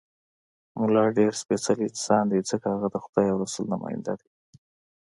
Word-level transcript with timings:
ملا 0.79 1.03
ډېر 1.17 1.31
سپېڅلی 1.41 1.85
انسان 1.89 2.23
دی، 2.31 2.39
ځکه 2.49 2.67
هغه 2.73 2.87
د 2.91 2.95
خدای 3.03 3.27
او 3.31 3.37
رسول 3.43 3.65
نماینده 3.73 4.13
دی. 4.19 4.29